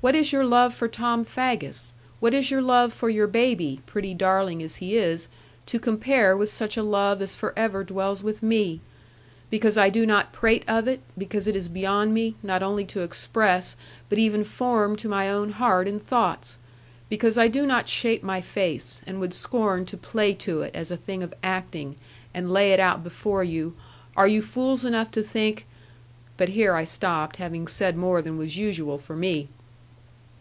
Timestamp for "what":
0.00-0.14, 2.20-2.32